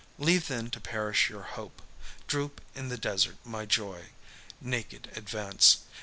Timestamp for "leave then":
0.17-0.67